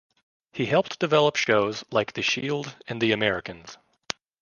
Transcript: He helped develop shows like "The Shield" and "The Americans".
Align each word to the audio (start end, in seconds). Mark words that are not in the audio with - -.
He 0.51 0.65
helped 0.65 0.97
develop 0.97 1.35
shows 1.35 1.83
like 1.91 2.13
"The 2.13 2.23
Shield" 2.23 2.75
and 2.87 2.99
"The 2.99 3.11
Americans". 3.11 3.77